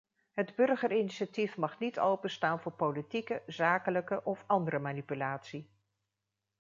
[0.31, 5.69] Het burgerinitiatief mag niet openstaan voor politieke, zakelijke of andere manipulatie.